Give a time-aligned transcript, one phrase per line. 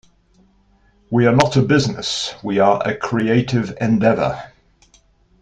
[1.11, 4.51] We are not a business, we are a creative endeavour.